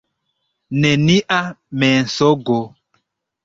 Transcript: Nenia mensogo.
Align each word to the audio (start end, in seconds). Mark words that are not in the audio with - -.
Nenia 0.85 1.39
mensogo. 1.85 2.61